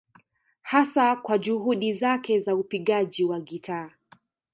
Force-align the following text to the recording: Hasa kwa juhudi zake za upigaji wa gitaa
Hasa 0.61 1.15
kwa 1.15 1.37
juhudi 1.37 1.93
zake 1.93 2.39
za 2.39 2.55
upigaji 2.55 3.23
wa 3.23 3.41
gitaa 3.41 3.89